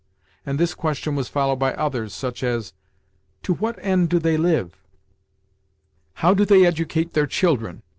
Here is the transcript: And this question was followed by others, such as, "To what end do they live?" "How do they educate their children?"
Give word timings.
And 0.47 0.59
this 0.59 0.73
question 0.73 1.15
was 1.15 1.27
followed 1.29 1.57
by 1.57 1.75
others, 1.75 2.11
such 2.11 2.41
as, 2.41 2.73
"To 3.43 3.53
what 3.53 3.77
end 3.85 4.09
do 4.09 4.17
they 4.17 4.35
live?" 4.35 4.75
"How 6.15 6.33
do 6.33 6.43
they 6.43 6.65
educate 6.65 7.13
their 7.13 7.27
children?" 7.27 7.83